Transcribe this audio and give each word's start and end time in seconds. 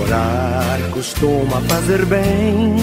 Orar 0.00 0.90
costuma 0.90 1.60
fazer 1.68 2.04
bem. 2.06 2.74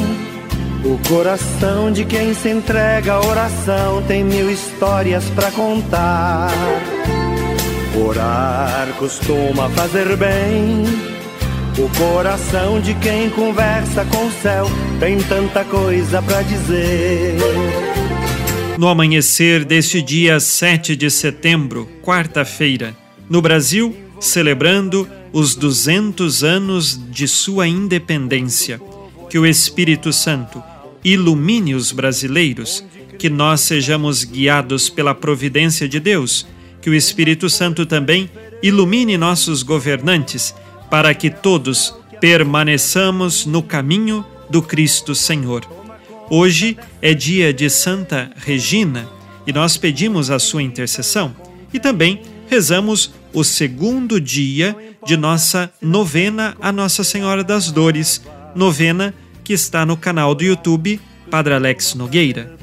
O 0.86 0.98
coração 1.10 1.92
de 1.92 2.06
quem 2.06 2.34
se 2.34 2.48
entrega 2.50 3.16
à 3.16 3.20
oração 3.20 4.02
tem 4.08 4.24
mil 4.24 4.50
histórias 4.50 5.26
para 5.32 5.52
contar. 5.52 6.50
Orar 8.08 8.88
costuma 8.98 9.70
fazer 9.72 10.16
bem. 10.16 11.15
O 11.78 11.90
coração 11.90 12.80
de 12.80 12.94
quem 12.96 13.30
conversa 13.30 14.06
com 14.06 14.28
o 14.28 14.32
céu 14.32 14.66
tem 14.98 15.18
tanta 15.18 15.66
coisa 15.66 16.22
para 16.22 16.42
dizer. 16.42 17.36
No 18.78 18.88
amanhecer 18.88 19.66
deste 19.66 20.02
dia 20.02 20.40
7 20.40 20.96
de 20.96 21.12
setembro, 21.12 21.90
quarta-feira, 22.02 22.96
no 23.30 23.42
Brasil, 23.42 23.94
celebrando 24.22 25.06
os 25.34 25.54
200 25.54 26.46
anos 26.46 26.98
de 27.12 27.28
sua 27.28 27.68
independência, 27.68 28.80
que 29.30 29.38
o 29.38 29.46
Espírito 29.46 30.14
Santo 30.14 30.64
ilumine 31.04 31.76
os 31.76 31.92
brasileiros, 31.92 32.86
que 33.20 33.30
nós 33.30 33.60
sejamos 33.60 34.24
guiados 34.24 34.90
pela 34.90 35.14
providência 35.14 35.90
de 35.90 36.00
Deus, 36.00 36.48
que 36.82 36.90
o 36.90 36.94
Espírito 36.94 37.50
Santo 37.50 37.86
também 37.86 38.30
ilumine 38.64 39.18
nossos 39.18 39.62
governantes, 39.62 40.56
para 40.90 41.14
que 41.14 41.30
todos 41.30 41.96
permaneçamos 42.20 43.46
no 43.46 43.62
caminho 43.62 44.26
do 44.50 44.62
Cristo 44.62 45.14
Senhor. 45.14 45.66
Hoje 46.30 46.78
é 47.02 47.14
dia 47.14 47.54
de 47.54 47.70
Santa 47.70 48.32
Regina 48.36 49.08
e 49.46 49.54
nós 49.54 49.78
pedimos 49.78 50.32
a 50.32 50.40
sua 50.40 50.64
intercessão 50.64 51.36
e 51.74 51.80
também 51.80 52.22
rezamos 52.48 53.14
o 53.34 53.44
segundo 53.44 54.20
dia 54.20 54.76
de 55.06 55.18
nossa 55.18 55.72
novena 55.82 56.56
a 56.60 56.72
Nossa 56.72 57.04
Senhora 57.04 57.44
das 57.44 57.70
Dores, 57.70 58.22
novena 58.56 59.14
que 59.44 59.54
está 59.54 59.86
no 59.86 59.96
canal 59.96 60.34
do 60.34 60.44
YouTube 60.44 61.00
Padre 61.30 61.54
Alex 61.54 61.94
Nogueira. 61.96 62.56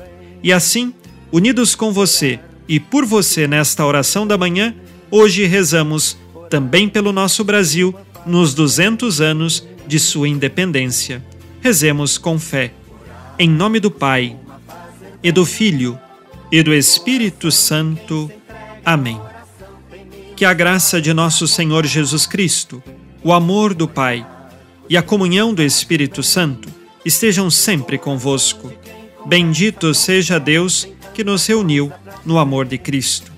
E 0.42 0.52
assim, 0.52 0.94
unidos 1.30 1.74
com 1.74 1.92
você 1.92 2.40
e 2.66 2.80
por 2.80 3.04
você 3.04 3.46
nesta 3.46 3.84
oração 3.84 4.26
da 4.26 4.38
manhã, 4.38 4.74
hoje 5.10 5.44
rezamos 5.44 6.16
também 6.48 6.88
pelo 6.88 7.12
nosso 7.12 7.44
Brasil 7.44 7.94
nos 8.26 8.54
200 8.54 9.20
anos 9.20 9.66
de 9.86 9.98
sua 9.98 10.28
independência. 10.28 11.22
Rezemos 11.60 12.18
com 12.18 12.38
fé. 12.38 12.72
Em 13.38 13.48
nome 13.48 13.80
do 13.80 13.90
Pai, 13.90 14.36
e 15.22 15.30
do 15.30 15.46
Filho, 15.46 15.98
e 16.50 16.62
do 16.62 16.74
Espírito 16.74 17.50
Santo. 17.50 18.30
Amém. 18.84 19.20
Que 20.36 20.44
a 20.44 20.52
graça 20.52 21.00
de 21.00 21.14
nosso 21.14 21.46
Senhor 21.46 21.86
Jesus 21.86 22.26
Cristo, 22.26 22.82
o 23.22 23.32
amor 23.32 23.72
do 23.74 23.86
Pai 23.86 24.26
e 24.88 24.96
a 24.96 25.02
comunhão 25.02 25.54
do 25.54 25.62
Espírito 25.62 26.22
Santo 26.22 26.68
estejam 27.04 27.50
sempre 27.50 27.96
convosco. 27.96 28.72
Bendito 29.24 29.94
seja 29.94 30.40
Deus 30.40 30.88
que 31.14 31.22
nos 31.22 31.46
reuniu 31.46 31.92
no 32.24 32.38
amor 32.38 32.66
de 32.66 32.78
Cristo. 32.78 33.30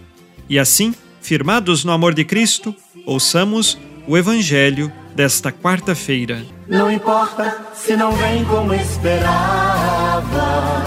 E 0.49 0.59
assim, 0.59 0.95
firmados 1.21 1.85
no 1.85 1.93
amor 1.93 2.15
de 2.15 2.25
Cristo, 2.25 2.75
ouçamos 3.05 3.79
o 4.07 4.17
Evangelho 4.17 4.93
desta 5.15 5.51
quarta-feira. 5.51 6.45
Não 6.69 6.91
importa 6.91 7.69
se 7.75 7.97
não 7.97 8.13
vem 8.13 8.45
como 8.45 8.75
esperava, 8.75 10.85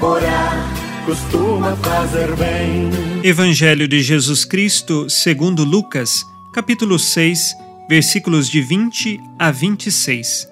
orar 0.00 0.76
costuma 1.06 1.76
fazer 1.76 2.34
bem. 2.34 2.90
Evangelho 3.22 3.86
de 3.86 4.02
Jesus 4.02 4.44
Cristo, 4.44 5.08
segundo 5.08 5.62
Lucas, 5.62 6.26
capítulo 6.52 6.98
6, 6.98 7.54
versículos 7.88 8.50
de 8.50 8.60
20 8.60 9.20
a 9.38 9.52
26. 9.52 10.48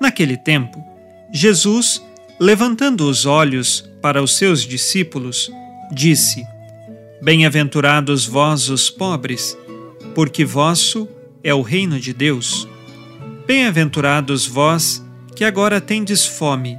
Naquele 0.00 0.36
tempo, 0.36 0.84
Jesus, 1.32 2.02
levantando 2.40 3.08
os 3.08 3.24
olhos 3.24 3.88
para 4.02 4.20
os 4.20 4.36
seus 4.36 4.62
discípulos, 4.62 5.48
disse: 5.92 6.44
Bem-aventurados 7.22 8.26
vós 8.26 8.68
os 8.68 8.90
pobres, 8.90 9.56
porque 10.14 10.44
vosso 10.44 11.08
é 11.42 11.54
o 11.54 11.62
reino 11.62 11.98
de 11.98 12.12
Deus. 12.12 12.68
Bem-aventurados 13.46 14.46
vós 14.46 15.04
que 15.34 15.44
agora 15.44 15.80
tendes 15.80 16.26
fome, 16.26 16.78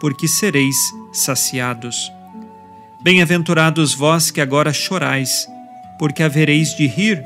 porque 0.00 0.26
sereis 0.26 0.76
saciados. 1.12 2.10
Bem-aventurados 3.02 3.94
vós 3.94 4.30
que 4.30 4.40
agora 4.40 4.72
chorais, 4.72 5.46
porque 5.98 6.22
havereis 6.22 6.76
de 6.76 6.86
rir. 6.86 7.24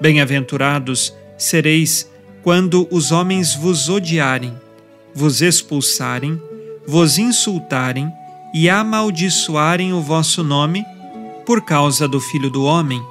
Bem-aventurados 0.00 1.12
sereis 1.36 2.08
quando 2.42 2.86
os 2.90 3.10
homens 3.10 3.54
vos 3.54 3.88
odiarem, 3.88 4.54
vos 5.14 5.42
expulsarem, 5.42 6.40
vos 6.86 7.18
insultarem 7.18 8.12
e 8.54 8.70
amaldiçoarem 8.70 9.92
o 9.92 10.00
vosso 10.00 10.44
nome 10.44 10.84
por 11.44 11.64
causa 11.64 12.06
do 12.06 12.20
Filho 12.20 12.50
do 12.50 12.64
Homem. 12.64 13.02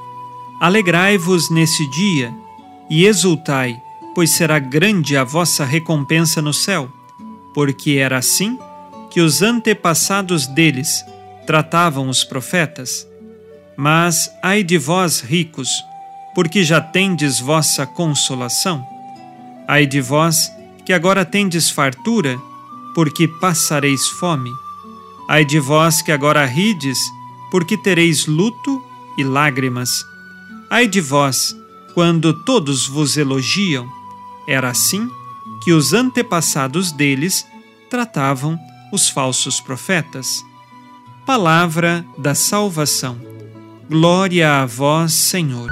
Alegrai-vos 0.59 1.49
nesse 1.49 1.85
dia 1.89 2.33
e 2.89 3.05
exultai, 3.05 3.81
pois 4.13 4.31
será 4.31 4.57
grande 4.57 5.17
a 5.17 5.23
vossa 5.23 5.65
recompensa 5.65 6.41
no 6.41 6.53
céu, 6.53 6.89
porque 7.53 7.91
era 7.93 8.17
assim 8.17 8.57
que 9.09 9.19
os 9.19 9.41
antepassados 9.41 10.47
deles 10.47 11.03
tratavam 11.45 12.09
os 12.09 12.23
profetas. 12.23 13.07
Mas 13.77 14.31
ai 14.41 14.63
de 14.63 14.77
vós, 14.77 15.19
ricos, 15.19 15.69
porque 16.33 16.63
já 16.63 16.79
tendes 16.79 17.39
vossa 17.39 17.85
consolação. 17.85 18.85
Ai 19.67 19.85
de 19.85 19.99
vós, 19.99 20.51
que 20.85 20.93
agora 20.93 21.25
tendes 21.25 21.69
fartura, 21.69 22.39
porque 22.93 23.27
passareis 23.27 24.07
fome. 24.07 24.51
Ai 25.27 25.43
de 25.43 25.59
vós 25.59 26.01
que 26.01 26.11
agora 26.11 26.45
rides, 26.45 26.99
porque 27.51 27.77
tereis 27.77 28.25
luto 28.25 28.81
e 29.17 29.23
lágrimas. 29.23 30.05
Ai 30.75 30.89
de 30.89 30.99
vós, 30.99 31.55
quando 31.93 32.33
todos 32.33 32.85
vos 32.85 33.15
elogiam. 33.15 33.87
Era 34.45 34.71
assim 34.71 35.09
que 35.63 35.71
os 35.71 35.93
antepassados 35.93 36.91
deles 36.91 37.47
tratavam 37.89 38.59
os 38.91 39.07
falsos 39.07 39.61
profetas. 39.61 40.43
Palavra 41.25 42.05
da 42.17 42.35
salvação. 42.35 43.17
Glória 43.89 44.63
a 44.63 44.65
vós, 44.65 45.13
Senhor. 45.13 45.69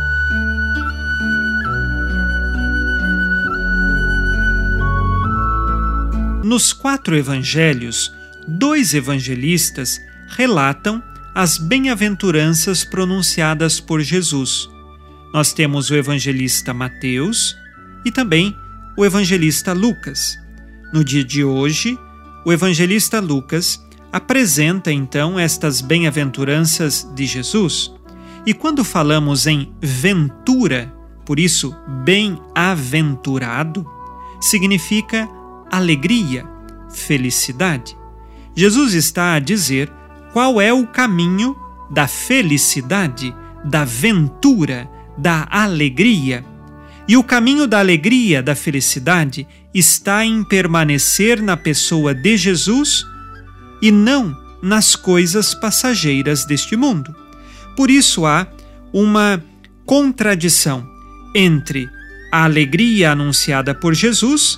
Nos 6.45 6.71
quatro 6.71 7.17
evangelhos, 7.17 8.09
dois 8.47 8.93
evangelistas 8.93 9.99
relatam 10.29 11.03
as 11.35 11.57
bem-aventuranças 11.57 12.85
pronunciadas 12.85 13.81
por 13.81 13.99
Jesus 13.99 14.71
nós 15.33 15.51
temos 15.51 15.89
o 15.89 15.95
evangelista 15.95 16.73
Mateus 16.75 17.57
e 18.05 18.11
também 18.11 18.55
o 18.95 19.03
evangelista 19.03 19.73
Lucas. 19.73 20.37
No 20.93 21.03
dia 21.03 21.23
de 21.23 21.43
hoje, 21.43 21.97
o 22.45 22.53
evangelista 22.53 23.19
Lucas 23.19 23.83
apresenta 24.11 24.91
então 24.91 25.39
estas 25.39 25.81
bem-aventuranças 25.81 27.09
de 27.15 27.25
Jesus. 27.25 27.91
E 28.45 28.53
quando 28.53 28.83
falamos 28.83 29.47
em 29.47 29.73
ventura, 29.81 30.93
por 31.25 31.39
isso 31.39 31.75
bem-aventurado, 32.03 33.83
significa 34.39 35.27
alegria, 35.71 36.45
felicidade. 36.91 37.97
Jesus 38.55 38.93
está 38.93 39.33
a 39.33 39.39
dizer 39.39 39.91
qual 40.31 40.61
é 40.61 40.71
o 40.71 40.85
caminho 40.85 41.55
da 41.89 42.07
felicidade, 42.07 43.35
da 43.65 43.83
ventura, 43.83 44.87
da 45.17 45.47
alegria. 45.49 46.43
E 47.07 47.17
o 47.17 47.23
caminho 47.23 47.67
da 47.67 47.79
alegria, 47.79 48.41
da 48.41 48.55
felicidade, 48.55 49.47
está 49.73 50.25
em 50.25 50.43
permanecer 50.43 51.41
na 51.41 51.57
pessoa 51.57 52.13
de 52.13 52.37
Jesus 52.37 53.05
e 53.81 53.91
não 53.91 54.35
nas 54.61 54.95
coisas 54.95 55.53
passageiras 55.53 56.45
deste 56.45 56.75
mundo. 56.75 57.13
Por 57.75 57.89
isso 57.91 58.25
há 58.25 58.47
uma 58.93 59.43
contradição 59.85 60.87
entre 61.35 61.89
a 62.31 62.45
alegria 62.45 63.11
anunciada 63.11 63.75
por 63.75 63.93
Jesus 63.93 64.57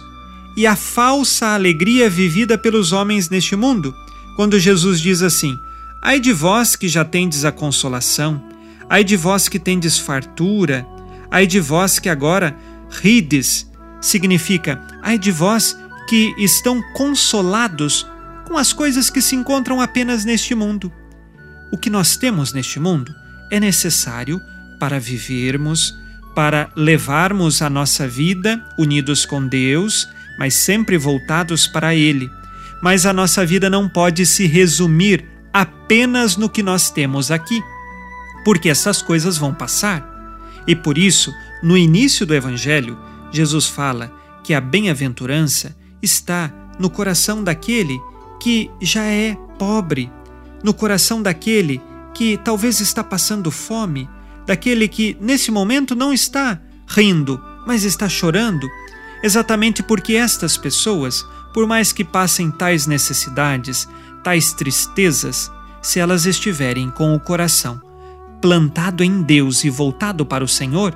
e 0.56 0.68
a 0.68 0.76
falsa 0.76 1.48
alegria 1.48 2.10
vivida 2.10 2.58
pelos 2.58 2.92
homens 2.92 3.30
neste 3.30 3.56
mundo, 3.56 3.94
quando 4.36 4.60
Jesus 4.60 5.02
diz 5.02 5.22
assim: 5.22 5.54
Ai 6.04 6.20
de 6.20 6.32
vós 6.32 6.76
que 6.76 6.88
já 6.88 7.04
tendes 7.04 7.44
a 7.44 7.52
consolação, 7.52 8.42
Ai 8.90 9.04
de 9.04 9.18
vós 9.18 9.48
que 9.48 9.60
tendes 9.60 9.98
fartura, 9.98 10.86
ai 11.32 11.48
de 11.48 11.60
vós 11.60 12.00
que 12.00 12.10
agora 12.10 12.56
rides, 12.90 13.70
significa 14.00 14.80
ai 15.02 15.18
de 15.18 15.32
vós 15.32 15.78
que 16.08 16.34
estão 16.38 16.82
consolados 16.94 18.08
com 18.48 18.58
as 18.58 18.72
coisas 18.72 19.10
que 19.10 19.22
se 19.22 19.36
encontram 19.36 19.82
apenas 19.82 20.24
neste 20.24 20.54
mundo. 20.54 20.94
O 21.72 21.78
que 21.78 21.90
nós 21.90 22.16
temos 22.16 22.54
neste 22.54 22.80
mundo 22.80 23.14
é 23.52 23.60
necessário 23.60 24.40
para 24.80 25.00
vivermos, 25.00 25.98
para 26.36 26.70
levarmos 26.76 27.62
a 27.62 27.70
nossa 27.70 28.08
vida 28.08 28.64
unidos 28.78 29.26
com 29.26 29.48
Deus, 29.48 30.08
mas 30.38 30.54
sempre 30.54 30.98
voltados 30.98 31.66
para 31.66 31.96
Ele. 31.96 32.30
Mas 32.84 33.06
a 33.06 33.14
nossa 33.14 33.46
vida 33.46 33.70
não 33.70 33.90
pode 33.90 34.26
se 34.26 34.46
resumir 34.46 35.26
apenas 35.52 36.38
no 36.38 36.50
que 36.50 36.62
nós 36.62 36.92
temos 36.92 37.32
aqui, 37.32 37.64
porque 38.46 38.70
essas 38.70 39.02
coisas 39.02 39.38
vão 39.40 39.52
passar. 39.52 40.08
E 40.68 40.76
por 40.76 41.00
isso, 41.00 41.34
no 41.64 41.76
início 41.76 42.28
do 42.28 42.36
Evangelho, 42.36 42.98
Jesus 43.32 43.66
fala 43.66 44.14
que 44.44 44.54
a 44.54 44.62
bem-aventurança 44.62 45.76
está 46.02 46.54
no 46.78 46.88
coração 46.88 47.44
daquele 47.44 48.00
que 48.40 48.70
já 48.80 49.04
é 49.04 49.36
pobre, 49.58 50.12
no 50.64 50.74
coração 50.76 51.24
daquele 51.24 51.82
que 52.14 52.38
talvez 52.38 52.80
está 52.80 53.04
passando 53.04 53.50
fome, 53.50 54.08
daquele 54.46 54.88
que 54.88 55.18
nesse 55.20 55.50
momento 55.50 55.96
não 55.96 56.14
está 56.14 56.62
rindo, 56.88 57.42
mas 57.66 57.84
está 57.84 58.08
chorando, 58.08 58.68
exatamente 59.24 59.82
porque 59.82 60.14
estas 60.14 60.56
pessoas, 60.56 61.26
por 61.52 61.66
mais 61.66 61.92
que 61.92 62.04
passem 62.04 62.52
tais 62.52 62.86
necessidades, 62.86 63.88
tais 64.24 64.54
tristezas, 64.54 65.52
se 65.82 66.00
elas 66.00 66.28
estiverem 66.28 66.92
com 66.92 67.16
o 67.16 67.20
coração 67.20 67.85
plantado 68.46 69.04
em 69.04 69.24
Deus 69.24 69.64
e 69.64 69.72
voltado 69.72 70.24
para 70.24 70.44
o 70.44 70.48
Senhor, 70.48 70.96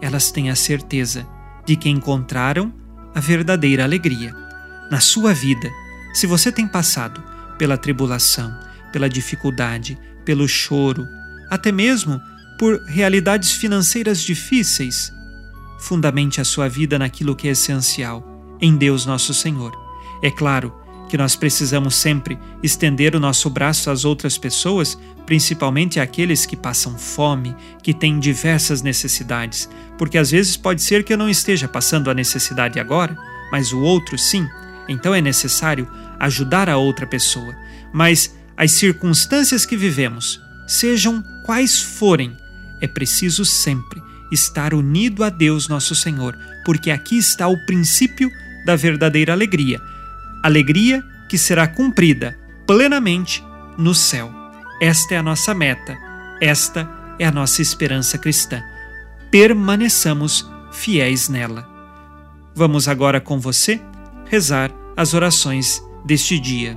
elas 0.00 0.30
têm 0.30 0.48
a 0.48 0.54
certeza 0.54 1.26
de 1.66 1.74
que 1.74 1.88
encontraram 1.88 2.72
a 3.12 3.18
verdadeira 3.18 3.82
alegria. 3.82 4.32
Na 4.92 5.00
sua 5.00 5.34
vida, 5.34 5.68
se 6.14 6.24
você 6.24 6.52
tem 6.52 6.68
passado 6.68 7.20
pela 7.58 7.76
tribulação, 7.76 8.56
pela 8.92 9.08
dificuldade, 9.08 9.98
pelo 10.24 10.46
choro, 10.46 11.04
até 11.50 11.72
mesmo 11.72 12.20
por 12.60 12.80
realidades 12.84 13.50
financeiras 13.50 14.20
difíceis, 14.20 15.12
fundamente 15.80 16.40
a 16.40 16.44
sua 16.44 16.68
vida 16.68 16.96
naquilo 16.96 17.34
que 17.34 17.48
é 17.48 17.50
essencial, 17.50 18.56
em 18.60 18.76
Deus 18.76 19.04
nosso 19.04 19.34
Senhor. 19.34 19.72
É 20.22 20.30
claro 20.30 20.72
que 21.08 21.16
nós 21.16 21.36
precisamos 21.36 21.94
sempre 21.94 22.38
estender 22.62 23.14
o 23.14 23.20
nosso 23.20 23.48
braço 23.50 23.90
às 23.90 24.04
outras 24.04 24.36
pessoas, 24.38 24.98
principalmente 25.26 26.00
àqueles 26.00 26.46
que 26.46 26.56
passam 26.56 26.98
fome, 26.98 27.54
que 27.82 27.94
têm 27.94 28.18
diversas 28.18 28.82
necessidades, 28.82 29.68
porque 29.96 30.18
às 30.18 30.30
vezes 30.30 30.56
pode 30.56 30.82
ser 30.82 31.04
que 31.04 31.12
eu 31.12 31.18
não 31.18 31.28
esteja 31.28 31.68
passando 31.68 32.10
a 32.10 32.14
necessidade 32.14 32.80
agora, 32.80 33.16
mas 33.50 33.72
o 33.72 33.80
outro 33.80 34.18
sim. 34.18 34.46
Então 34.88 35.14
é 35.14 35.20
necessário 35.20 35.88
ajudar 36.18 36.68
a 36.68 36.76
outra 36.76 37.06
pessoa. 37.06 37.54
Mas 37.92 38.34
as 38.56 38.72
circunstâncias 38.72 39.64
que 39.64 39.76
vivemos, 39.76 40.40
sejam 40.66 41.22
quais 41.44 41.80
forem, 41.80 42.36
é 42.80 42.86
preciso 42.86 43.44
sempre 43.44 44.02
estar 44.32 44.74
unido 44.74 45.22
a 45.22 45.30
Deus 45.30 45.68
nosso 45.68 45.94
Senhor, 45.94 46.36
porque 46.64 46.90
aqui 46.90 47.16
está 47.16 47.46
o 47.46 47.66
princípio 47.66 48.30
da 48.64 48.74
verdadeira 48.74 49.32
alegria. 49.32 49.80
Alegria 50.44 51.02
que 51.26 51.38
será 51.38 51.66
cumprida 51.66 52.38
plenamente 52.66 53.42
no 53.78 53.94
céu. 53.94 54.30
Esta 54.78 55.14
é 55.14 55.16
a 55.16 55.22
nossa 55.22 55.54
meta, 55.54 55.96
esta 56.38 56.86
é 57.18 57.24
a 57.24 57.32
nossa 57.32 57.62
esperança 57.62 58.18
cristã. 58.18 58.62
Permaneçamos 59.30 60.46
fiéis 60.70 61.30
nela. 61.30 61.66
Vamos 62.54 62.88
agora 62.88 63.22
com 63.22 63.40
você 63.40 63.80
rezar 64.26 64.70
as 64.94 65.14
orações 65.14 65.82
deste 66.04 66.38
dia. 66.38 66.76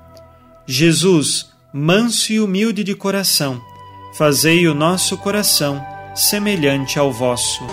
Jesus, 0.67 1.49
manso 1.73 2.31
e 2.31 2.39
humilde 2.39 2.83
de 2.83 2.93
coração, 2.93 3.59
fazei 4.13 4.67
o 4.67 4.73
nosso 4.73 5.17
coração 5.17 5.83
semelhante 6.15 6.99
ao 6.99 7.11
vosso. 7.11 7.63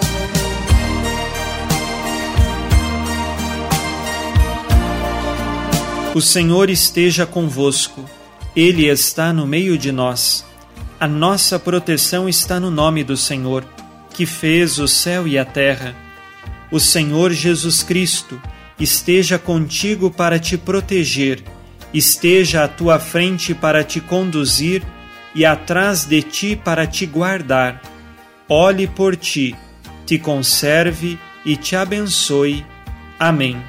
O 6.15 6.21
Senhor 6.21 6.71
esteja 6.71 7.27
convosco, 7.27 8.09
Ele 8.57 8.87
está 8.87 9.33
no 9.33 9.47
meio 9.47 9.77
de 9.77 9.93
nós. 9.93 10.45
A 10.99 11.07
nossa 11.07 11.59
proteção 11.59 12.29
está 12.29 12.59
no 12.59 12.71
nome 12.71 13.05
do 13.05 13.17
Senhor, 13.17 13.65
que 14.15 14.25
fez 14.25 14.79
o 14.79 14.89
céu 14.89 15.29
e 15.29 15.39
a 15.39 15.45
terra. 15.45 15.95
O 16.73 16.81
Senhor 16.81 17.33
Jesus 17.33 17.83
Cristo 17.83 18.41
esteja 18.81 19.39
contigo 19.39 20.11
para 20.11 20.39
te 20.39 20.57
proteger, 20.57 21.45
esteja 21.93 22.65
à 22.65 22.69
tua 22.69 22.99
frente 22.99 23.55
para 23.55 23.83
te 23.85 24.01
conduzir 24.01 24.83
e 25.35 25.45
atrás 25.45 26.05
de 26.05 26.23
ti 26.23 26.57
para 26.57 26.87
te 26.87 27.07
guardar. 27.07 27.83
Olhe 28.49 28.87
por 28.87 29.17
ti, 29.17 29.55
te 30.07 30.19
conserve 30.19 31.19
e 31.45 31.57
te 31.57 31.77
abençoe. 31.77 32.65
Amém 33.19 33.63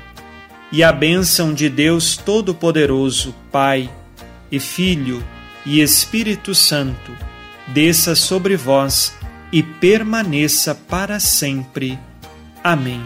e 0.72 0.84
a 0.84 0.92
bênção 0.92 1.54
de 1.54 1.70
Deus 1.70 2.16
Todo-Poderoso, 2.16 3.34
Pai 3.52 3.90
e 4.52 4.60
Filho 4.60 5.24
e 5.66 5.82
Espírito 5.82 6.54
Santo, 6.54 7.12
desça 7.68 8.16
sobre 8.16 8.56
vós 8.56 9.14
e 9.52 9.64
permaneça 9.64 10.76
para 10.76 11.20
sempre. 11.20 11.98
Amém. 12.64 13.04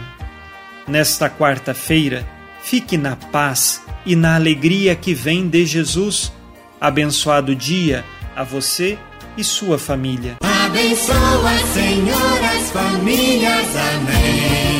Nesta 0.86 1.30
quarta-feira, 1.30 2.26
fique 2.62 2.98
na 2.98 3.16
paz 3.16 3.82
e 4.06 4.16
na 4.16 4.34
alegria 4.34 4.94
que 4.94 5.14
vem 5.14 5.48
de 5.48 5.64
Jesus. 5.66 6.32
Abençoado 6.80 7.54
dia 7.54 8.04
a 8.36 8.44
você 8.44 8.98
e 9.36 9.44
sua 9.44 9.78
família. 9.78 10.36
Abençoa, 10.42 11.58
Senhor, 11.72 12.44
as 12.56 12.70
famílias. 12.70 13.76
Amém. 13.76 14.74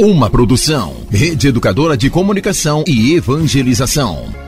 Uma 0.00 0.30
produção, 0.30 0.94
Rede 1.10 1.48
Educadora 1.48 1.96
de 1.96 2.08
Comunicação 2.08 2.84
e 2.86 3.16
Evangelização. 3.16 4.47